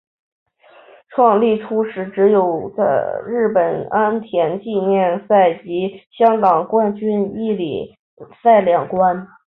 [1.09, 7.95] 创立初时只有的日本安田纪念赛及香港冠军一哩
[8.41, 9.27] 赛两关。